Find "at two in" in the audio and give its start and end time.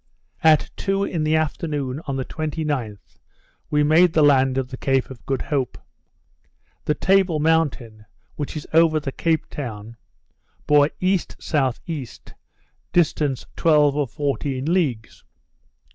0.43-1.23